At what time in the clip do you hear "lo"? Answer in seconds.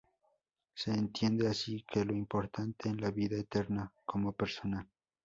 2.03-2.15